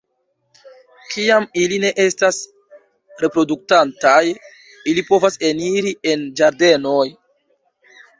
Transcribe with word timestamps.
Kiam 1.09 1.43
ili 1.63 1.75
ne 1.83 1.91
estas 2.03 2.39
reproduktantaj, 3.25 4.23
ili 4.93 5.03
povas 5.11 5.37
eniri 5.51 5.93
en 6.13 6.25
ĝardenoj. 6.41 7.05